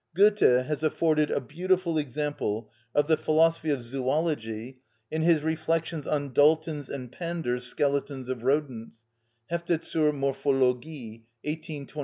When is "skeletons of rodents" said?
7.67-9.03